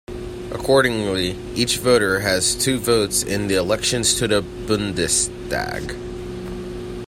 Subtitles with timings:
[0.51, 5.95] Accordingly, each voter has two votes in the elections to the Bundestag.